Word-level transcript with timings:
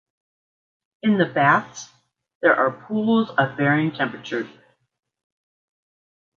In 1.03 1.19
the 1.19 1.27
baths 1.27 1.91
there 2.41 2.55
are 2.55 2.71
pools 2.87 3.29
of 3.37 3.55
varying 3.55 3.91
temperature. 3.91 4.49